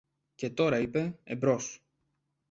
[0.35, 1.83] Και τώρα, είπε, εμπρός!